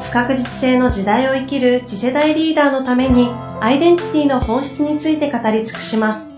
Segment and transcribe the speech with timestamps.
[0.00, 3.28] 不確実性の時代を生きる次世代リーダーのために
[3.60, 6.30] アイデンティティの本質について語り尽くします。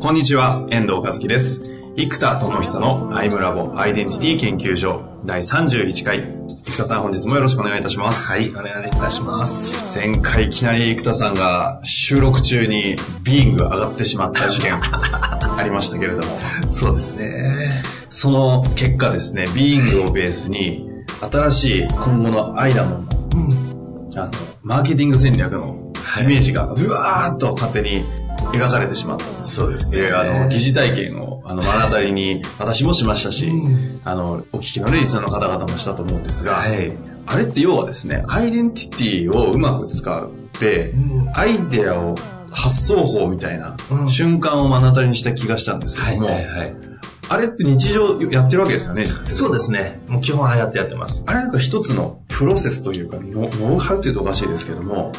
[0.00, 1.60] こんにちは、遠藤和樹です。
[1.96, 6.38] 生田智久のアイムラボアイデンティティ研究所第31回。
[6.64, 8.24] 生田さん本日もよろしくお願いいたします。
[8.28, 9.98] はい、お願いいたします。
[9.98, 12.94] 前回いきなり生田さんが収録中に
[13.24, 15.37] ビーング上がってしまった事件あ
[15.68, 16.38] りましたけれども。
[16.72, 17.82] そうですね。
[18.08, 20.88] その結果ですね、ビーングをベースに
[21.20, 24.30] 新しい今後のアイダモンの、うん、あの、
[24.62, 28.04] マーケティング戦略のイメージがうわーっと勝手に
[28.52, 29.46] 描かれてしまったと。
[29.46, 30.08] そうですね。
[30.08, 36.92] あの、疑似体験を、あの、目の当たりに、私もしましたし、うん、あの、お聞きのレイスの方々もしたと思うんですが、はい、
[37.26, 42.14] あれって要はですね、アイデンティティをうまく使って、うん、アイデアを
[42.50, 43.76] 発想法みたいな
[44.08, 46.74] 瞬間を目の当たりにした気がしたんですけども、はいはいはい
[47.30, 49.04] あれって日常やってるわけですよね。
[49.26, 50.00] そうですね。
[50.08, 51.22] もう基本ああやってやってます。
[51.26, 55.12] あれなんか一つのプロセスというか、ノノウハウというとおかしいですけども、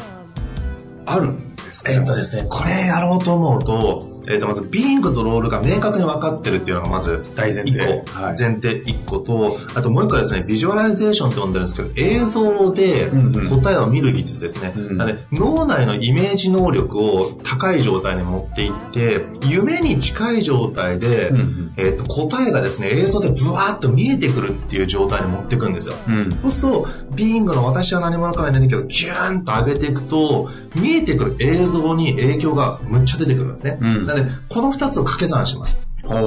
[1.06, 1.92] あるんですか？
[1.92, 7.72] えっとですね、これやろうと思うと、えっ、ー、と、まず、 Being とロールが明確に分かってるっていうのがまず大前提。
[7.72, 8.22] 1個。
[8.22, 13.10] はい、前提1個と、あともう1個はですね、ビジュアライゼーションって呼んでるんですけど、映像で
[13.48, 14.72] 答えを見る技術ですね。
[14.76, 25.96] うんうん、なので、脳内のイメージ能力を高い状態に持っていって、夢に近い状態で、うんうん、えっ、ー、と、答えがですね、映像でブワーッと見えてくるっていう状態に持ってくるんですよ。
[26.08, 33.78] うん、そうすると、ビーングの私は何者かないけど、ギューンと上げていくと、見えてくる映像に影響がむっちゃ出てくるんですね。
[33.80, 35.78] うん、なので、この2つを掛け算します。
[36.04, 36.20] な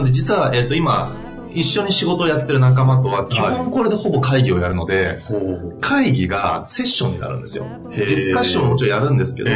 [0.00, 1.12] ので実は、えっ、ー、と今、
[1.56, 5.20] 一緒に仕事をやってる仲間とは、基本これでほぼ会議をやるので、
[5.80, 7.66] 会議がセッションになるんですよ。
[7.90, 9.50] ディスカッションももちろんやるんですけど、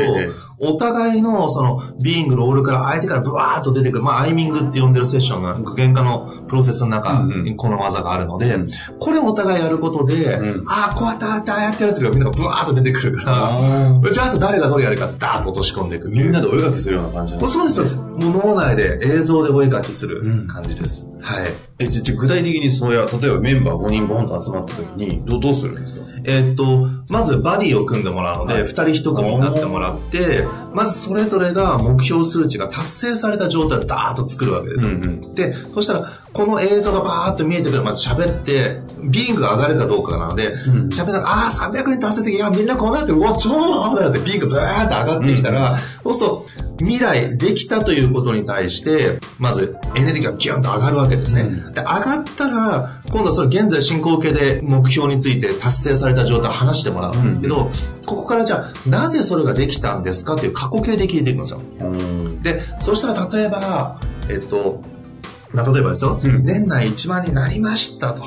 [0.58, 8.56] お互いのその、ビーング、ロールから相手からブワーッと出てくる、まあ、アイミングって呼んでるセッションが具現化のプロセスの中にこの技があるので、
[8.98, 16.08] これをお互いやることで、ああ、こうやってああやってやってるみんながブワーッと出てくるから、じゃああと誰がどれやるかダーッと落とし込んでいく。
[16.08, 18.26] みんなでお絵描きするような感じなんですか、そうです、そうです。
[18.26, 21.06] もう脳内で映像でお絵描きする感じです。
[21.20, 21.46] はい。
[21.78, 26.00] え、じゃ具体的にそうや、例えばメンバー5人ボンと集まった時に、どどうするんですか？
[26.24, 34.90] えー、っと、まずバディを組んでもらうので、二、はい、人一組になってもらって、まずそれぞれが目標数値が達成された状態をダーッと作るわけですよ。
[34.90, 37.80] うんうん、で、そしたら、この映像がバーッと見えてくる。
[37.82, 46.46] まで喋って、ビーングが上がるかどうかなので、喋、うん、ったら、ああ、300人達成的、いや、みんなこうなって、うわ、超アホだよって、ビーングバーッと上がってきたら、うん、そうすると、
[46.80, 51.42] 未来できたということに対して、まずエネルギーがギュンと上がるわけですね。
[51.42, 61.60] うん、で上がったら、今度はそれ現在進行形で目標について達成された状態を話してもらうんですけど、うん、ここからじゃあ、なぜそれができたんですかっていう過去形で聞いていくんですよ。
[61.80, 63.98] うん、で、そしたら例えば、
[64.28, 64.82] えっと、
[65.52, 68.24] まあ、例えばですよ、年内1万になりましたと。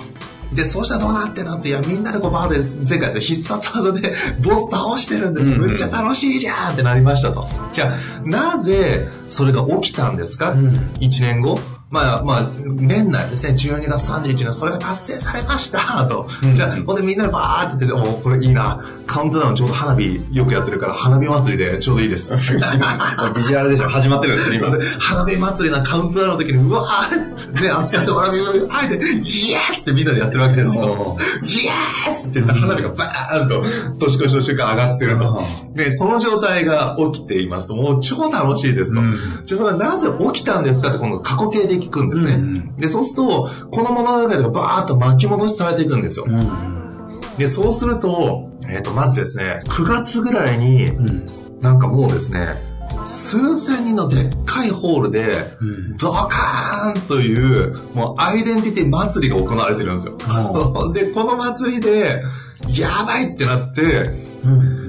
[0.52, 5.52] で、そうしたらどうなってなんて、いや、みんなでこうバーで、前回必殺技でボス倒してるんです。
[5.52, 7.48] むっちゃ楽しいじゃんってなりましたと。
[7.72, 11.60] じゃあ、なぜそれが起きたんですか、うん、?1 年後？
[11.94, 16.28] まあ、まあ、年内ですね、12月31日、それが達成されましたと。
[16.42, 18.84] うん、じゃあ、ほんでみんなでバーって言って、おこれいいな。
[19.06, 22.34] カウントダウンちょうど花火よくやってるから、花火祭りでちょうどいいです。
[22.42, 24.70] ビジュアルでしょ始まってるんですね、今。
[24.98, 31.18] 花火祭りなカウントダウンの時に、うわーね、扱って花火を、あえて、イエスってみんなでやってるわけですよ。
[31.44, 33.64] イエスって言ったら花火がバーンと
[34.00, 35.44] 年越しの瞬間上がってると。
[35.76, 39.00] で、この状態が起きていますと、もう超楽しいですと。
[39.00, 39.12] うん、
[39.46, 42.34] じゃあそれはなぜ起きたんですかって、この過去形で聞くんですね。
[42.34, 46.26] うん、で、そうすると、この物語がバーッと巻き戻しされていくんですよ。
[46.28, 50.88] うん、で、そうすると、えっ、ー、と、まずですね、9月ぐらいに、
[51.62, 52.56] なんかもうですね、
[53.06, 55.34] 数千人のでっかいホールで、
[55.98, 60.18] ドカーンという、もうアイデンティティ祭りが行われてるんですよ。
[60.94, 62.24] で、この祭りで、
[62.70, 64.04] やばいってなって、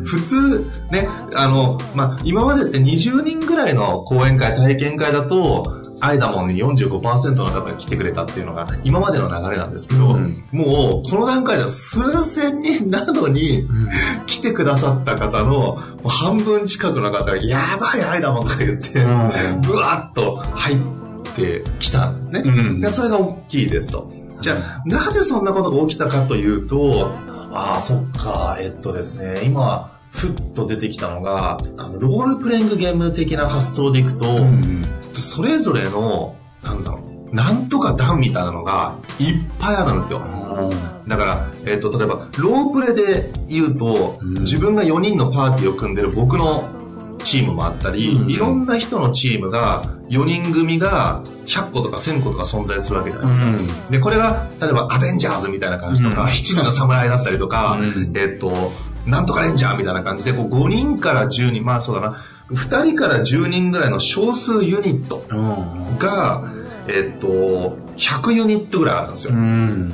[0.05, 13.67] 普通、ね、あの、まあ、今までって20人ぐらいの講演会、体験会だと、アイダモンに45%の方が来てくれたっていうのが今までの流れなんですけど、うん、もうこの段階では数千人なのに
[14.27, 19.01] 来てくださった方の半分近くの方がやばいアイダモンが言って、
[19.67, 20.79] ぶわっと入っ
[21.35, 22.43] てきたんですね。
[22.45, 22.81] うん。
[22.81, 24.11] でそれが大きいですと。
[24.41, 27.13] じゃあ、なぜそんなことが起きたかというと、
[27.51, 34.25] ああ、そっか、えっとですね、今、ふっと出てきたのが、あのロールプレイングゲーム的な発想でいくと、
[35.19, 37.01] それぞれの、なんだろ
[37.33, 40.21] う、なんとか団みたいなのがいっぱいあるんですよ。
[41.09, 44.35] だから、えっ、と、例えば、ロープレで言うと、うん。
[44.43, 46.71] 自分が4人のパーティーを組んでる僕の
[47.25, 53.91] チームもあったり、うんいろんな人のチームが、4人組が100個とか1000個とか存在するわけじゃないですか。
[53.91, 56.29] で、これが、例えば、アベンジャーズみたいな感じとか、うん。
[56.29, 58.13] 七人の侍だったりとか、うん。
[58.17, 58.73] えっ、と、
[59.07, 62.17] なんとかレンジャーみたいな感じで、こう5人から10人、まあそうだな、
[62.51, 65.25] 2人から10人ぐらいの少数ユニット
[65.99, 66.45] が、
[66.87, 69.35] えっ、と、100ユニットぐらいあるんですよ。
[69.35, 69.89] うん。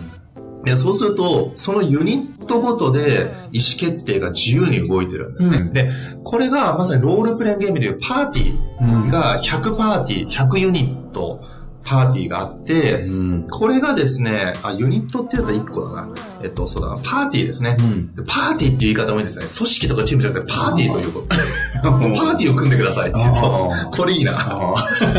[0.64, 5.58] で、そうすると、そのユニットごとで意思決定が自由に動いてるんですね。
[5.58, 5.90] うんで、
[6.24, 11.40] これがまさにロールプレイングゲームでいうパーティーが100パーティー、100ユニット
[11.85, 13.49] パーティーがあって、うん。
[13.49, 16.09] これがですね、あ、ユニットって言うと1個だな。
[16.43, 17.77] えっと、そうだな、パーティーですね。
[17.79, 19.47] うんでパーティーっていう言い方もいいですね。
[19.47, 21.27] 組織とかチームじゃなくて、パーティーということ。
[21.82, 24.75] パーティーを組んでくださいって言うとこれいいな。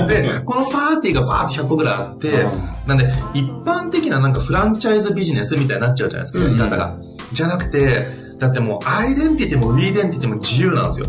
[0.07, 6.95] で、このパーティーがバーって100個ぐらいあってうん、なんで、一般的ななんかフランチャイズビジネスみたいになっちゃうじゃないですか、やり方が。
[7.33, 8.07] じゃなくて、
[8.39, 11.07] だってもう、アイデンティティも Wedentity も自由なんですよ。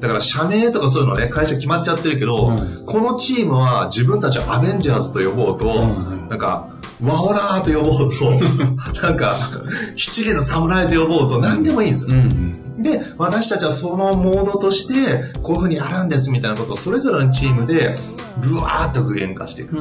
[0.00, 6.68] だから社名とかそういうのね、会社決まっちゃってるけど、うんこのチームは自分たちをアベンジャーズと呼ぼうと、うんなんか、
[7.02, 8.30] ワオラーと呼ぼうと、
[9.02, 9.50] なんか、
[9.96, 12.10] 七人の侍と呼ぼうと、何でもいいんですよ。
[12.12, 12.82] うん。
[12.82, 17.96] で、私たちはそのモードとして、こういう風にやるんですみたいなことをそれぞれのチームで、
[18.38, 19.74] ブワーっと具現化していく。
[19.74, 19.80] うん。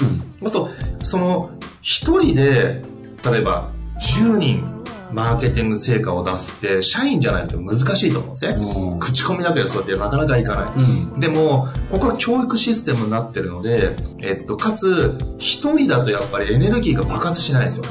[0.49, 1.49] そうすると、その、
[1.81, 2.83] 一人で、
[3.23, 3.69] 例えば、
[4.01, 4.78] 10人、
[5.11, 8.53] マーケティング成果を出すって、社員じゃないと難しいと思うんですね。
[8.53, 10.83] うん口コミだけでそうやってなかなかいかない。
[11.13, 11.19] うん。
[11.19, 17.85] でも、ここは教育システムになってるので、えっと、かつ、一人だとやっぱりエネルギーが爆発しないんですよ。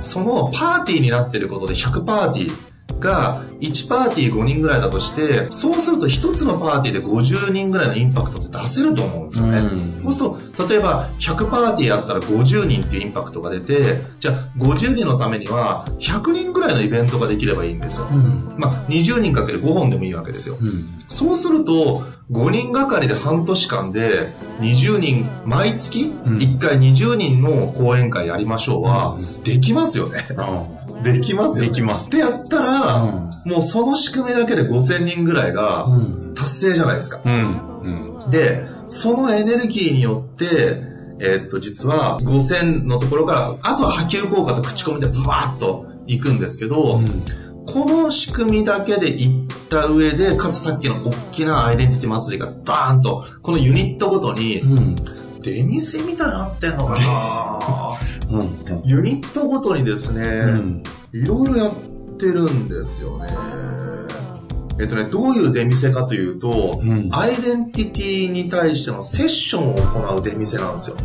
[0.00, 9.58] そのパーティーになってることで100パーティーが1パーティー5人ぐらいだとして、そうすると1つのパーティーで50人ぐらいのインパクトって出せると思うんですよね。
[9.58, 18.08] うんそうすると、例えば100パーティーやったら50人っていうインパクトが出て、じゃあ50人のためには100人ぐらいのイベントができればいいんですよ。
[18.10, 18.54] うん。
[18.56, 20.56] まあ20人かける5本でもいいわけですよ。
[21.06, 30.28] そうすると、5人がかりで半年間で、20人、毎月ん1回20人の講演会やりましょうは、できますよね。
[31.02, 31.68] できますよね。
[31.70, 32.98] できますってやったら、
[33.44, 36.34] もうその仕組みだけで5000人ぐらいがうん。
[36.34, 37.20] 達成じゃないですか。
[37.24, 38.30] うん。
[38.30, 40.82] で、そのエネルギーによって、
[41.20, 47.00] えーっと、実は5000のところから、あとは波及効果と口コミでブワーッと行くんですけど、
[47.66, 54.96] この仕組みだけで行った上で、かつさっきの大きなアイデンティティ祭りがバーンと、このユニットごとに、うん。
[55.40, 56.94] 出店みたいになってんのか
[58.30, 58.38] な？
[58.38, 58.82] うん。
[58.84, 60.82] ユニットごとにですね、うん。
[61.12, 63.28] いろいろやってるんですよね。
[64.80, 70.96] えっとね、どういう出店かというと、うんアイデンティティに対してのセッションを行う出店なんですよ。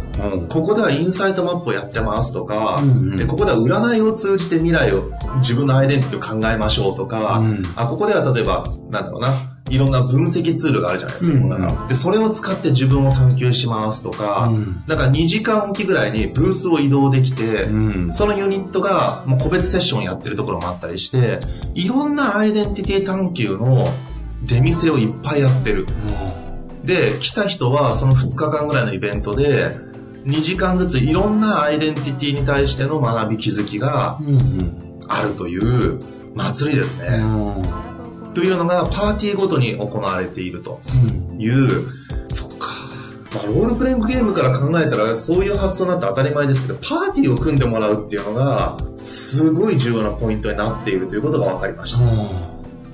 [0.48, 9.34] ここではインサイトマップをやってますとか、うんうんでここでは占いを通じて未来を、自分のアイデンティティを考えましょうとか、うんあここでは例えば、なんだろうな、
[9.70, 18.14] いろんな分析ツールがあるじゃないですか、うんで、それを使って自分を探求しますとか、うんなんか2時間おきぐらいにブースを移動できて、うん。
[18.14, 21.40] そのユニットがもう個別セッションやってるところもあったりして、
[21.74, 23.86] いろんなアイデンティティ探求の
[24.44, 25.88] 出店をいっぱいやってる。
[26.84, 29.76] で、来た人はその2日間ぐらいのイベントで、
[30.26, 35.06] 2時間ずついろんなアイデンティティに対しての学び気づきがうん。
[35.08, 36.00] あるという
[36.36, 37.24] 祭りですね。
[38.36, 40.80] というのがパーティーごとに行われていると
[41.40, 41.88] いう、
[42.30, 42.70] そっか。
[43.34, 52.00] まあ、ロールプレイングゲームから考えたらそういう発想になって当たり前ですけど、パーティーを組んでもらうっていうのが、すごい重要なポイントになっているということが分かりました。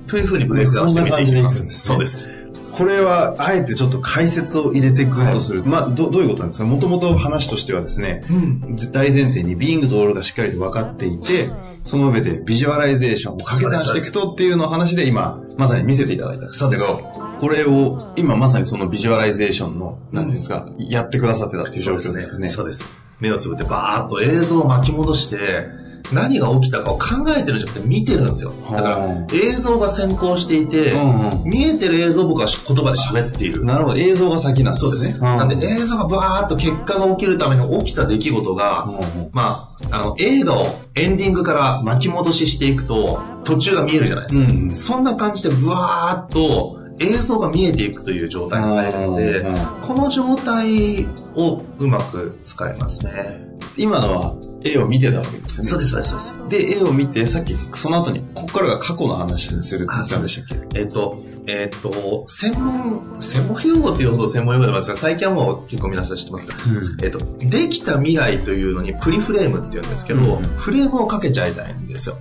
[0.06, 1.62] というふうにブレイクダウンしてみていきます。
[1.64, 2.28] ねそうです。
[2.70, 6.64] これは、あえてちょっと解説を入れていくとすると、まあど、どういうことなんですか？
[6.64, 8.76] もともと話としてはですね、うん。
[8.92, 11.50] 大前提にビングとロールがしっかりと分かっていて、
[11.82, 22.48] その上でビジュアライゼーションを掛け算していくとっていうのを話で今、まさに見せていただいたんですけど、これを、今まさにそのビジュアライゼーションの、なんていうんですか、やってくださってたっていう状況ですかね。
[22.48, 22.84] そうです。
[23.20, 25.66] 目をつぶってバーッと映像を巻き戻して、
[26.12, 28.52] 何が起きたかを考えてるんじゃなくて見てるんですよ。
[28.70, 33.64] だからは映像が先行していて、うんうん見えてる映像を僕は言葉で喋っている。
[33.64, 34.90] なるほど、映像が先なんですね。
[34.90, 35.18] そうですね。
[35.18, 44.52] なんで映像がバーッと結果が起きるために起きた出来事が、うんまあ、あの、映画をエンディングから巻き戻ししていくと、途中が見えるじゃないですか。
[44.52, 49.44] うんそんな感じでブワーッと映像が見えていくという状態になるので、
[49.82, 53.46] この状態をうまく使いますね。
[53.76, 55.68] 今のは絵を見てたわけですよね。
[55.70, 56.66] そうです、そうです、そうです。
[56.66, 60.80] で、絵を見て、さっきその後に、ここからが過去の話にするって言ったんでしたっけ？
[60.80, 66.54] えっと、えっと、専門、専門用語って言うほど専門用語でますが、最近はもう結構皆さん知ってますが、
[67.02, 72.16] えっと、できた未来というのにプリフレームって言うんですけど、うんフレームをかけちゃいたいんですよ。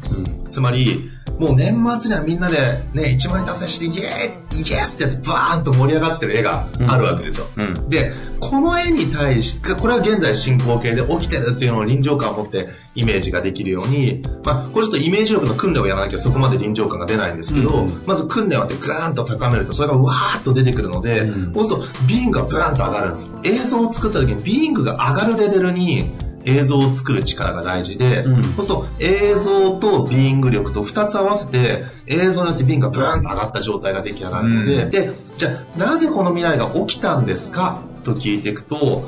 [0.50, 7.48] つまり、もう年末にはみんなでね、1万人達成して、イエーイイエスってやってバーンと盛り上がってる絵があるわけですよ。
[7.58, 18.04] うんで、この絵に対して、これは現在進行形で起きてるっていうのを臨場感を持ってイメージができるように、まあ、これちょっとイメージ力の訓練をやらなきゃそこまで臨場感が出ないんですけど、うん。
[18.06, 21.54] まず訓練をやってグーンと高めると、それがわーっと出てくるので、うん。
[21.54, 23.40] そうするとビーイングがブーンと上がるんですよ。
[23.44, 26.12] 映像を作った時にビーイングが上がるレベルに
[26.44, 28.44] 映像を作る力が大事で、うん。
[28.44, 34.90] そうすると映像とビーイング力と2つ合わせて映像によってビーイングがブーンと上がった状態が出来上がるので、うん。
[34.90, 37.82] で、じゃあなぜこの未来が起きたんですか？
[38.04, 39.08] と聞いていくと、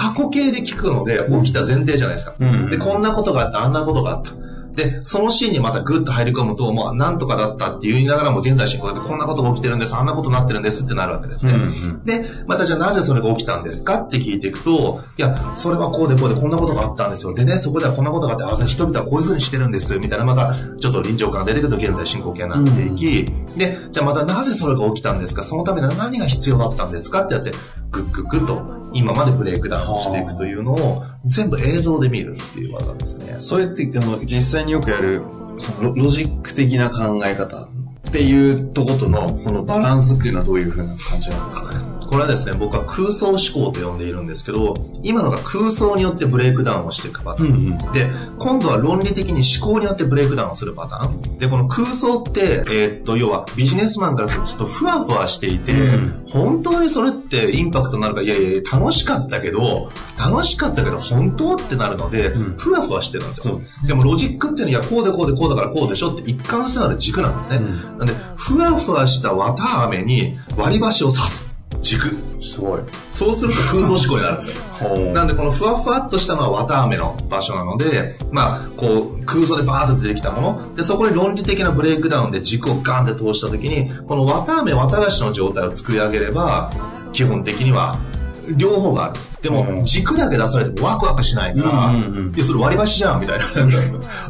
[0.00, 2.34] 過去形で聞くので起きた前提じゃないですか。
[2.40, 4.30] うんで、こんなことがあった、あんなことがあった。
[4.70, 11.52] で、そのシーンにまたグッと入り込むと、まあ、なんとかだったって言いながらも、現在進行でこんなことが起きてるんです、あんなことになってるんですってなるわけですね。
[11.52, 17.34] うんうんで、またじゃあなぜそれが起きたんですかって聞いていくと、いや、それはこうでこうでこんなことがあったんですよ。
[17.34, 23.24] でね、そこではこんなことがあって、あ、人々はこういう風にしてるんです、みたいな、またちょっと臨場感が出てくると現在進行形になっていき、
[23.58, 25.42] で、じゃあまたなぜそれが起きたんですか？
[25.42, 27.24] そのためには何が必要だったんですか？
[27.24, 27.50] ってやって、
[27.90, 33.36] グッグッグッと今までブレイクダウンしていくというのを全部映像で見るっていう技ですね。
[33.40, 35.22] それって、あの、実際によくやる、
[35.58, 37.68] そのロロジック的な考え方っ
[38.12, 41.99] ていうとことの、このバランスっていうのはどういう風な感じなんですかね？
[42.10, 44.74] これはですね、僕は空想思考と呼んでいるんですけど、
[45.04, 47.50] 今のが空想によってブレイクダウンをしていくパターン。
[47.50, 51.38] うんで、今度は論理的に思考によってブレイクダウンするパターン。
[51.38, 63.56] で、この空想って、えーっと、要はビジネスマンからするとちょっとふわふわしていて、うん本当にそれってインパクトになるか、いやいやいや、楽しかったけど、楽しかったけど本当ってなるので、うんふわふわしてるんですよ。
[63.56, 67.58] ですでもロジックっていうのは、いや、こうでこうでこうだからこうでしょって一貫してなる軸なんですね。
[67.58, 71.49] うんなんで、ふわふわした綿飴に割り箸を刺す。
[71.80, 72.16] 軸。
[72.42, 72.80] すごい。
[73.10, 74.64] そうすると空想思考になるんですよ。
[74.72, 86.70] ほなんでこのふわふわっとしたのは綿飴の場所なので、まあ、こう空想でバーッと出てきたもの、で、そこに論理的なブレイクダウンで軸をガンって通した時に、この綿飴綿菓子の状態を作り上げれば、
[87.12, 87.98] 基本的には、
[88.56, 89.38] 両方があるんです。
[89.42, 93.44] でも、うん軸だけ出されてもワクワクしないから、うんうんうんいや、それ割り箸じゃん、みたいな。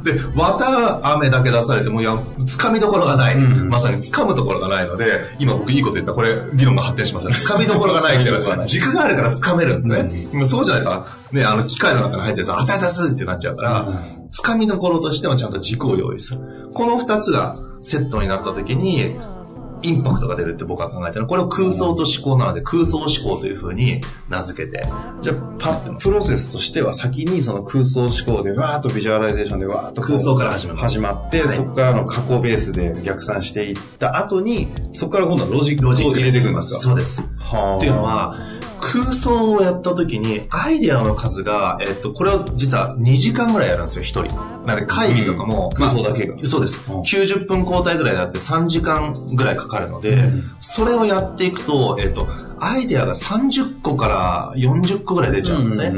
[0.03, 3.37] で、綿飴だけ出されても、いや、掴みどころがない。
[3.37, 7.55] うんまさに掴むところがないので、今僕いいこと言った、これ、議論が発展しました。
[7.55, 10.29] 掴みどころがないっていうのは、軸があるから掴めるんですね。
[10.33, 11.07] 今そうじゃないか。
[11.33, 14.00] ね、あの、機械の中に入ってさ、熱々熱々ってなっちゃうから、
[14.43, 16.41] 掴みどころとしてもちゃんと軸を用意する。
[16.75, 19.17] この二つがセットになった時に、
[19.83, 21.27] インパクトが出るって僕は考えてる。
[21.27, 24.83] これを空想と思考なので、空想思考という風に名付けて、
[25.23, 31.57] じゃあ、パップロセスとしては先にその空想思考でわーっとビジュアライゼーションでわーっと空想から始まる始まって、はい。
[31.57, 34.19] そこからの過去ベースで逆算していった。
[34.19, 36.81] 後に、そこから今度はロジックをロジック入れていくんですか？
[36.81, 37.23] そうです。
[37.39, 37.77] はあ。
[37.79, 38.37] っていうのは、
[38.81, 44.35] 空想をやった時に、アイデアの数が、えっと、これを実は2時間ぐらいやるんですよ、一人。
[44.67, 46.83] なので会議とかも、うん空想だけがそうです。
[46.89, 52.27] うん90分交代ぐらいであって3時間ぐらいかかるので、うんそれをやっていくと、えっと、
[52.59, 55.93] アイデアが30個から40個ぐらい出ちゃうんですね。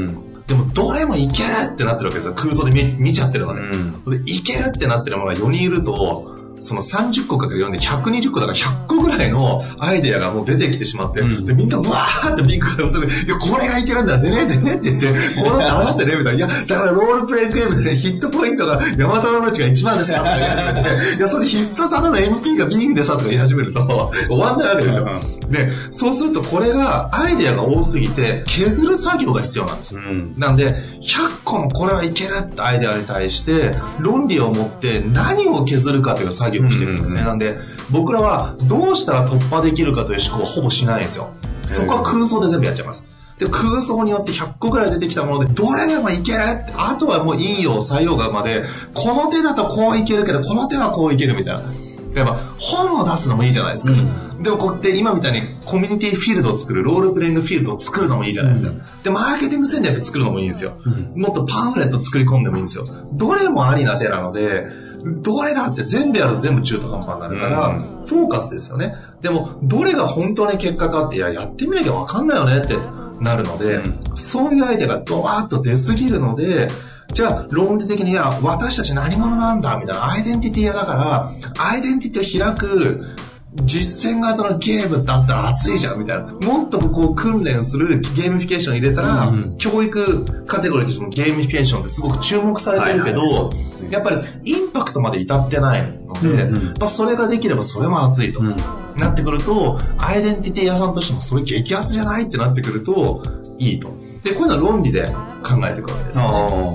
[0.47, 2.33] でも、どれもいけるってなってるわけですよ。
[2.33, 3.61] 空想で見見ちゃってるので。
[3.61, 6.32] うんで、いけるってなってるものが4人いると、
[6.63, 13.07] その30個かける4で120個だから100個ぐらいのアイデアがもう出てきてしまって、うんで、みんなわーってビッグカラする。
[13.07, 16.47] いや、これがいけるんだ、でね、でねって言って、この合わせてね、みたいな。
[16.47, 23.85] いや、だからロールプレイゲームでね、ヒットポイントが山田のちが一番ですから、とか言い始めて、いや、それ必殺技の MP がビーンでさ、とか言い始めると、
[24.29, 25.05] 終わんないわけですよ。
[25.49, 29.95] で、そうするとこれが、アイデアが多すぎて、削る作業が必要なんです。
[29.95, 37.21] うんなんで、100個のこれはいけるってアイデアに対して、論理を持って何を削るかという作業をしてるんですね。
[37.21, 37.57] うんなんで、
[37.89, 41.29] 僕らはどうしたら突破できるかという思考はほぼしないんですよ。
[41.67, 43.05] そこは空想で全部やっちゃいます。
[43.39, 51.61] で、空想によって100個ぐらい出てきたもので、どれでもいけるって、あとはもう陰陽採用学まで、この手だとこういけるけど、この手はこういけるみたいな。
[52.15, 53.93] やっぱ本を出すのもいいじゃないですか。
[54.43, 58.71] でもこうやって今みたいにコミュニティフィールドを作る、ロールプレイングフィールドを作るのもいいじゃないですか。
[59.03, 60.77] で、マーケティング戦略作るのもいいんですよ。
[61.15, 62.85] もっとパンフレット作り込んでもいいんですよ。
[63.13, 64.67] どれもありな手なので、
[65.03, 68.95] どれだって全部やると全部中途半端になるから、うんフォーカスですよね。
[69.21, 72.75] でも、どれが本当に結果かって、いや、やってみなきゃわかんないよねって
[73.21, 73.83] なるので、う
[74.15, 76.67] そういうアイデアがドワーッと出すぎるので、
[77.13, 83.05] じゃあ、論理的に、いや、私たち何者なんだみたいな、アイデンティティ屋だから、アイデンティティを開く
[83.65, 86.23] 実践型のゲームだったら熱いじゃんみたいな。
[86.33, 93.49] もっとこう訓練するゲーミフィケーション入れたら、うん、教育カテゴリーとしてもゲーミフィケーションってすごく注目されてるけど、はいは
[93.89, 98.39] い、やっぱりインパクトまで至ってないので、うんうん、まあ、それができればそれも熱いと。
[98.39, 98.55] うん
[98.95, 103.23] なってくると、アイデンティティ屋さんとしてもそれ激アツじゃないってなってくると、
[103.57, 103.91] いいと。
[104.23, 105.05] で、こういうのは論理で
[105.43, 106.25] 考えていくわけですね。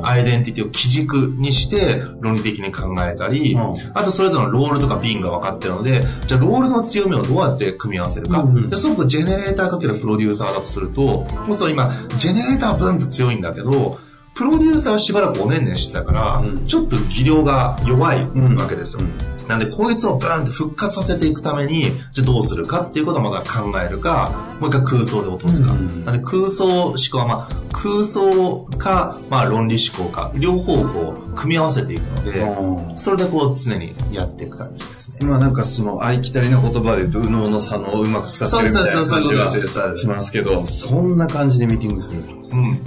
[0.04, 3.56] アイデンティティを基軸にして論理的に考えたり、
[3.94, 8.42] あとそれぞれのロールとかビンが分かってるので、じゃあロールの強みをどうやって組み合わせるか。
[8.42, 11.02] うんうん、ですごくジェネレーターかけるプロデューサーだとすると、
[11.46, 13.98] もうそう今、ジェネレーター分と強いんだけど、
[14.34, 19.02] プロデューサーはしばらくおねんねんしてたから、うん、ちょっと技量が弱いわけですよ。
[19.02, 25.72] うんなんで、こいつをブーンと復活させていくために、じゃあどうするかっていうことをまだ考えるか、もう一回空想で落とすか。
[25.72, 35.26] うん、なんで、空想思考は、まあ、空想か、まあ、論理思考か、両方こう、組み合わせていくので、それでこう、常にやっていく感じですね。
[35.26, 42.54] まあ、なんかその、ありきたりな言葉で言うと、右脳の左脳をうまく使ってるみたいな感じがしますけど、そんな感じでミーティングするんです。
[42.54, 42.82] うん。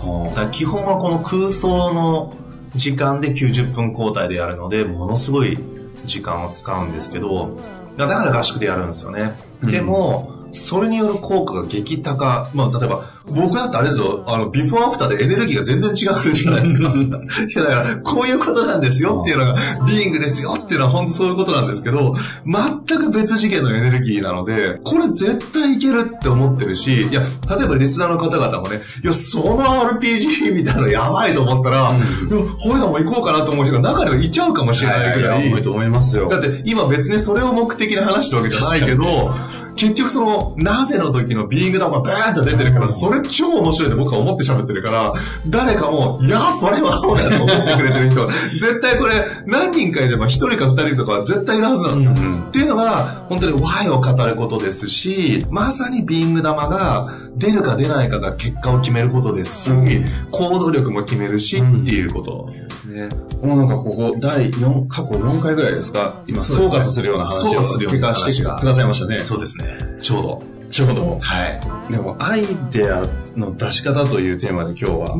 [0.00, 2.34] はあ、基本はこの空想の
[2.74, 5.58] 時間で90分交代でやるので、ものすごい
[6.04, 7.58] 時間を使うんですけど、
[7.96, 9.32] だから合宿でやるんですよね。
[9.62, 12.48] でも、それによる効果が激高。
[12.54, 15.96] まあ、例えば、僕だってあれですよ、あの、ビフォーアフターでエネルギーが全然違う
[16.34, 16.92] じゃないですか。
[16.92, 19.54] いや、だから、こういうことなんですよっていうのが、
[19.86, 22.14] ビーイングですよっていうのは本当そういうことなんですけど、
[22.46, 35.48] 全く別次元のエネルギーなので、これ絶対いけるって思ってるし、いや、例えばリスナーの方々もね、いや、その RPG みたいなのやばいと思ったら、うん、いや、こういうのも行こうかなと思う人が中にはいちゃうかもしれないぐらい。
[35.48, 36.28] いいと思いますよ。
[36.28, 39.34] だって今別にそれを目的に話してるわけじゃないけど、
[39.76, 45.12] 結局その、なぜの時のビーイング玉バーンと出てるから、それ超面白いって僕は思って喋ってるから、
[45.48, 48.26] 誰かも、いや、それはそうだと思ってくれてる人、
[48.60, 52.14] 絶対これ、何人かいれば一人か二人とかは絶対いるはずなんですよ。
[52.16, 63.08] うんうん、っていうのが、本当に Y を語ることですし、まさにビーイング玉が出るか出ないかが結果を決めることですし、うん、行動力も決めるし、っていうことですね。
[63.42, 66.22] もうなんかここ、第4、過去4回ぐらいですか？
[66.26, 69.18] 今、総括するような話を結果してくださいましたね。
[69.20, 69.63] そうですね。
[70.00, 70.42] ちょうど。
[70.70, 71.18] ちょうど。
[71.20, 71.46] は
[71.88, 71.92] い。
[71.92, 75.16] でも、アイデアの出し方というテーマで今日は、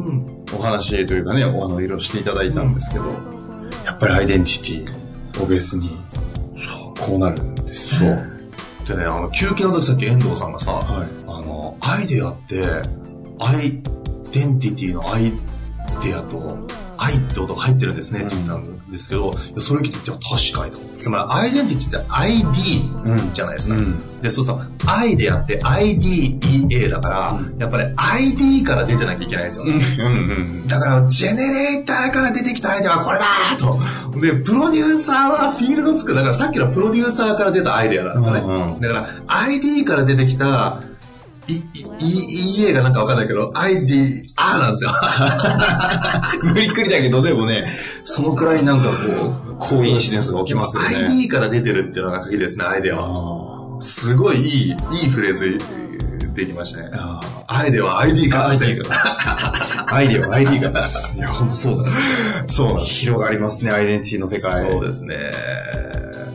[0.56, 3.04] お話というかね、あの、していただいたんですけど、
[3.84, 5.98] やっぱりアイデンティティをベースに、
[6.56, 8.16] そう、こうなるんですね。
[8.86, 8.96] そう。
[8.96, 12.64] でね、あの、休憩の時さっき遠藤さんがさ、はい、あの、アイデアって、
[13.38, 13.82] アイ
[14.32, 15.32] デンティティのアイ
[16.02, 16.66] デアと、
[17.04, 20.18] 愛って音が入ってるんですねって言ったんですけど、うん、それ聞いて、確
[20.52, 21.02] かにと。
[21.02, 23.76] つまり、アイデンティティって ID じゃないですか。
[23.76, 29.80] うん、で、そうすると、I であって IDEA だから、うん、やっぱり ID から出てなきゃいけないですよね。
[30.66, 33.26] だから、ジェネレーターから出てきたアイデアはこれだ
[33.58, 33.78] と。
[34.18, 36.16] で、プロデューサーはフィールド作る。
[36.16, 38.78] だからさっきのプロデューサーから出たアイデアなんですよね。
[38.80, 40.80] だから、ID から出てきた
[41.48, 44.90] い、い、EA がなんかわかんないけど、ID、あーなんですよ。
[46.52, 50.96] 無理くりだけど、でもね、そのくらいなんかこう、好インシデンスが起きますよね。
[51.06, 53.82] ID から出てるっていうのが鍵ですね、アイデアは。
[53.82, 55.58] すごいいい、いいフレーズ
[56.34, 56.90] できましたね。
[57.46, 58.80] アイデアは ID からですね。
[59.86, 61.14] アイデアは ID からです。
[61.16, 61.96] いや、本当そうだね。
[62.48, 64.70] そうなん広がりますね、アイデンティティの世界。
[64.70, 65.30] そうですね。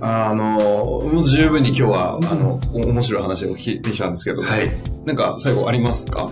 [0.01, 4.69] あの、もう十分に今日は、あの、面白い話を聞いてきたんですけど、はい。
[5.05, 6.29] なんか最後ありますか？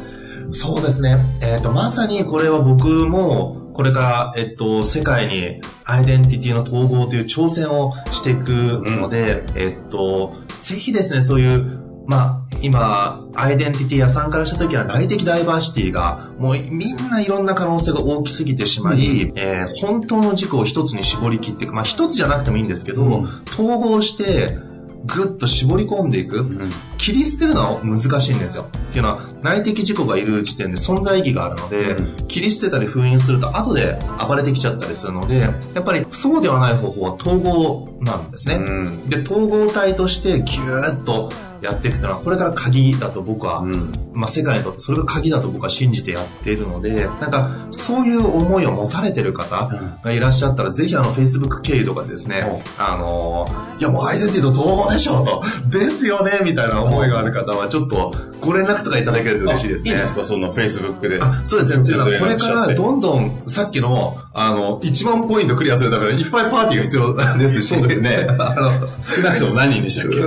[0.51, 1.17] そうですね。
[1.41, 21.74] えっ、ー、と、まさにこれは僕も、これから、えっと、世界にアイデンティティの統合という挑戦をしていくので、うん、えっと、ぜひですね、そういう、まあ、今、アイデンティティ屋さんからした時は内的ダイバーシティが、もうみんないろんな可能性が大きすぎてしまい、うん、えー、本当の軸を一つに絞り切っていく。
[21.74, 24.58] まあ一つじゃなくてもいいんですけど、うん、統合して、
[25.06, 28.68] ぐっと絞り込んでいく、うん、切り捨てるのは難しいんですよ。
[28.90, 38.56] っていうのは、内的事故がいる時点で存在意義があるので、うん、切り捨てたり封印すると後で暴れてきちゃったりするので、やっぱりそうではない方法は統合なんですね。
[38.56, 41.30] うん、で、統合体としてギューッと
[41.62, 49.70] やっていくというのは、これから鍵だと僕は、うん、まあ世界にとってそれが鍵だと僕は信じてやっているので、なんかそういう思いを持たれてる方
[50.04, 59.91] がいらっしゃったら、ぜひあの Facebook 経由とかでですね、あのー、いやもうアイデンティティと統合でしょと、ですよねみたいな思いがある方は、ちょっとご連絡とかいただけると嬉しいですね。
[59.91, 60.23] いいですか？
[60.23, 61.19] その Facebook で。
[61.21, 61.97] あ、そうですね。
[62.19, 67.76] これからどんどんさっきの、あの、1万ポイントクリアするためにいっぱいパーティーが必要ですし。
[67.76, 68.28] そうですね。
[68.39, 70.17] あの、少なくとも何人でしたっけ？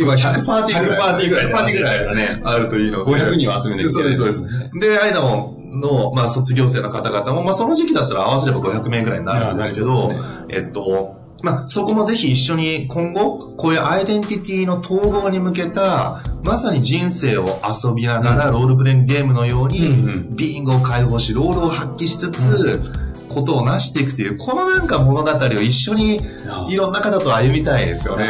[0.00, 0.98] 今100パーティーぐらい。
[0.98, 1.46] 100パーティーぐらい。
[1.46, 3.10] 100パーティーぐらいね、あるといいので。
[3.12, 4.42] 500人は集めてそうです、そうです。
[4.80, 10.18] で、アイダモンの、まあ、卒業生の方々も、まあ、その時期だったら合わせれば500名ぐらいになるんですけど、ね、
[10.50, 22.80] えっと、まあ、そこもぜひ一緒に今後、こういうアイデンティティの統合に向けた、まさに人生を遊びながら、ロールプレイングゲームのように、ビーイングを解放し、ロールを発揮しつつ、
[23.28, 26.20] ことを成していくという、このなんか物語を一緒に、
[26.68, 28.26] いろんな方と歩みたいですよね。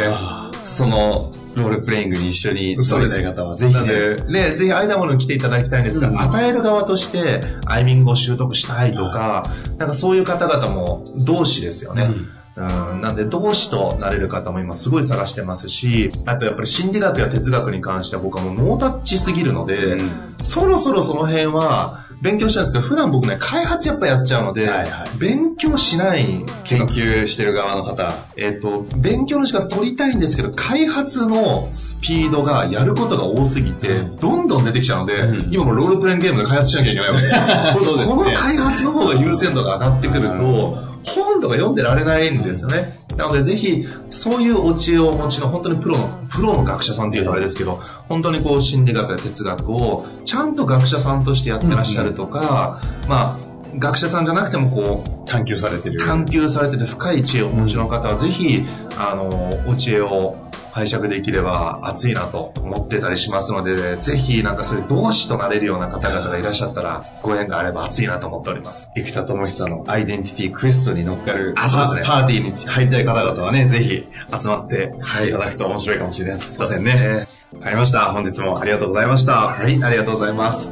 [0.65, 4.15] その、ロールプレイングに一緒にされたい方はぜひね。
[4.27, 9.43] ね、ぜひアイダモルに来ていただきたいんですが、うん、与える側としてアイミングを習得したいとか、
[9.77, 12.03] なんかそういう方々も同志ですよね。
[12.03, 12.61] うんう
[12.95, 26.45] ん、なんで、同志となれる方も今すごい探してますし、あとやっぱり心理学や哲学に関しては僕はもうノータッチすぎるので、うん、そろそろその辺は勉強したんですけど、普段僕ね、開発やっぱやっちゃうので、はいはい、勉強しない。
[26.63, 28.13] 研究してる側の方。
[28.37, 37.27] えっ、ー、と、勉強の時間取りたいんですけど、開発のスピードがやることが多すぎて、どんどん出てきちゃうので、うん、今もロールプレインゲームで開発しなきゃいけないわけ。
[37.83, 42.99] でね、この開発の方が優先度が上がってくると、本とか読んでられないんですよね。
[43.17, 55.99] なのでぜひ、そういうお知恵をお持ちの本当にプロの、プロの学者さんっていうとあれですけど、本当にこう心理学や哲学をちゃんと学者さんとしてやってらっしゃるとか、うん、まあ、学者さんじゃなくてもこう、探求されてる。
[55.99, 58.63] 探求されてて深い知恵をお持ちの方はぜひ、
[58.97, 60.35] あの、お知恵を
[60.73, 68.89] 拝借できれば熱いなと思ってたりしますので、ぜひなんかそういう同志となれるような方々がいらっしゃったら、ご縁があれば熱いなと思っております。
[68.95, 72.01] 生田智久のアイデンティティクエストに乗っかる、あ、そうですね。
[72.03, 74.07] パーティーに入りたい方々はね、ぜひ
[74.41, 74.93] 集まって
[75.27, 77.27] いただくと面白いかもしれませんね。
[77.53, 78.11] わ、かりました。
[78.11, 79.33] 本日もありがとうございました。
[79.33, 80.69] はい、ありがとうございます。